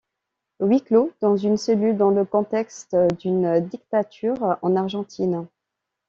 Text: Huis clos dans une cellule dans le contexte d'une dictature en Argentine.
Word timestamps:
Huis 0.61 0.81
clos 0.81 1.11
dans 1.21 1.37
une 1.37 1.57
cellule 1.57 1.95
dans 1.95 2.09
le 2.09 2.25
contexte 2.25 2.95
d'une 3.19 3.59
dictature 3.59 4.57
en 4.63 4.75
Argentine. 4.75 5.45